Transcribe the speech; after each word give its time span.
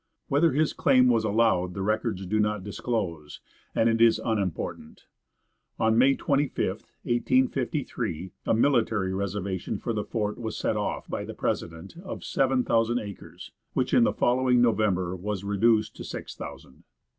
Whether 0.29 0.53
his 0.53 0.73
claim 0.73 1.09
was 1.09 1.23
allowed 1.23 1.75
the 1.75 1.83
records 1.83 2.25
do 2.25 2.39
not 2.39 2.63
disclose, 2.63 3.39
and 3.75 3.87
it 3.87 4.01
is 4.01 4.17
unimportant. 4.17 5.05
On 5.79 5.95
May 5.95 6.15
25, 6.15 6.57
1853, 7.03 8.31
a 8.47 8.53
military 8.55 9.13
reservation 9.13 9.77
for 9.77 9.93
the 9.93 10.03
fort 10.03 10.39
was 10.39 10.57
set 10.57 10.75
off, 10.75 11.07
by 11.07 11.23
the 11.23 11.35
president, 11.35 11.95
of 12.03 12.23
seven 12.23 12.63
thousand 12.63 12.97
acres, 12.97 13.51
which 13.73 13.93
in 13.93 14.03
the 14.03 14.11
following 14.11 14.59
November 14.59 15.15
was 15.15 15.43
reduced 15.43 15.95
to 15.97 16.03
six 16.03 16.35
thousand. 16.35 16.83